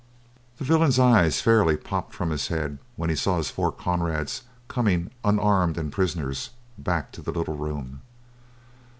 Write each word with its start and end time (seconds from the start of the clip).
The 0.57 0.63
villain's 0.63 0.97
eyes 0.97 1.41
fairly 1.41 1.77
popped 1.77 2.15
from 2.15 2.31
his 2.31 2.47
head 2.47 2.79
when 2.95 3.11
he 3.11 3.15
saw 3.15 3.37
his 3.37 3.51
four 3.51 3.71
comrades 3.71 4.41
coming, 4.67 5.11
unarmed 5.23 5.77
and 5.77 5.91
prisoners, 5.91 6.49
back 6.75 7.11
to 7.11 7.21
the 7.21 7.29
little 7.31 7.55
room. 7.55 8.01